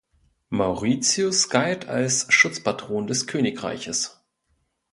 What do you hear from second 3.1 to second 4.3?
Königreiches.